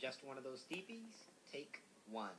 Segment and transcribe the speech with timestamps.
[0.00, 1.12] Just one of those steepies?
[1.52, 2.30] Take one.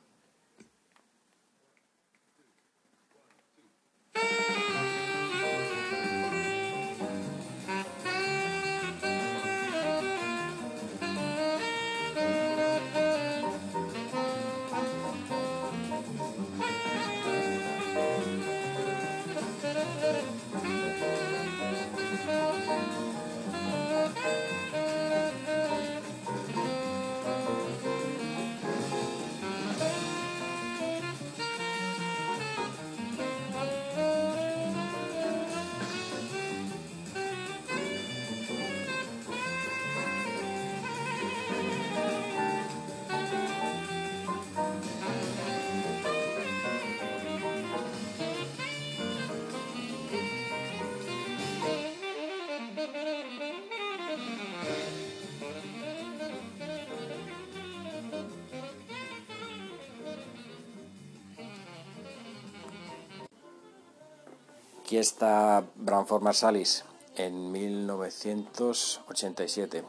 [64.92, 66.84] Aquí está Branford Marsalis
[67.16, 69.84] en 1987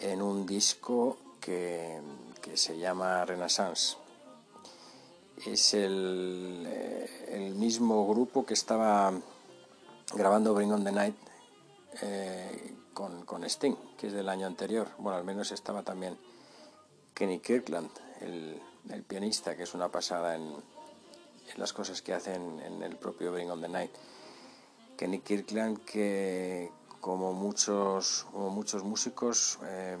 [0.00, 2.02] en un disco que,
[2.52, 3.96] se llama Renaissance.
[5.46, 9.10] Es el, eh, el, mismo grupo que estaba
[10.12, 11.16] grabando Bring on the Night
[12.02, 14.88] eh, con, con, Sting, que es del año anterior.
[14.98, 16.18] Bueno, al menos estaba también
[17.14, 20.62] Kenny Kirkland, el, el pianista, que es una pasada en,
[21.56, 23.92] las cosas que hacen en el propio Bring on the Night.
[24.96, 26.70] Kenny Kirkland, que
[27.00, 29.96] como muchos, como muchos músicos eh,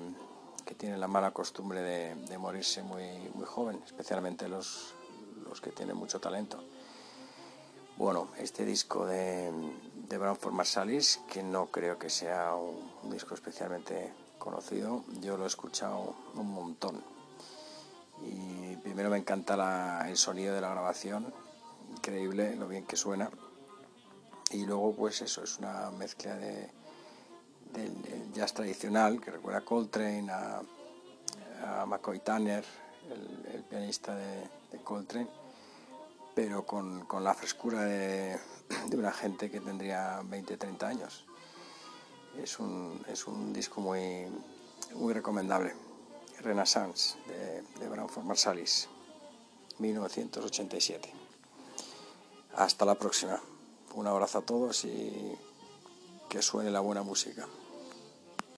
[0.64, 4.94] que tienen la mala costumbre de, morirse muy, muy joven, especialmente los,
[5.48, 6.62] los que tienen mucho talento.
[7.96, 9.50] Bueno, este disco de,
[10.08, 15.48] de Brown Marsalis, que no creo que sea un disco especialmente conocido, yo lo he
[15.48, 17.02] escuchado un montón
[19.00, 21.32] primero me encanta el sonido de la grabación,
[21.96, 23.30] increíble lo bien que suena.
[24.50, 26.68] Y luego pues eso, es una mezcla de,
[27.72, 32.62] del, jazz tradicional que recuerda a Coltrane, a, McCoy Tanner,
[33.54, 34.50] el, pianista de,
[34.84, 35.30] Coltrane,
[36.34, 38.38] pero con, la frescura de,
[38.92, 41.24] una gente que tendría 20, 30 años.
[42.36, 44.26] Es un, es un disco muy,
[44.94, 45.72] muy recomendable.
[46.42, 48.88] Renaissance de, de Branford Marsalis,
[49.80, 51.12] 1987.
[52.56, 53.40] Hasta la próxima.
[53.94, 55.36] Un abrazo a todos y
[56.28, 57.48] que suene la buena música.